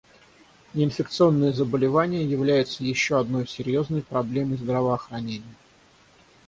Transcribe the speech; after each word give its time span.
Неинфекционные 0.73 1.53
заболевания 1.53 2.25
являются 2.25 2.83
еще 2.83 3.19
одной 3.19 3.47
серьезной 3.47 4.01
проблемой 4.01 4.57
здравоохранения. 4.57 5.55